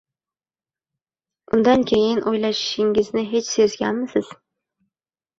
[1.57, 4.33] Undan keyin o’ylashingizni hech sezganmisiz?